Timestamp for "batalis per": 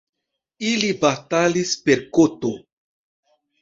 1.05-2.05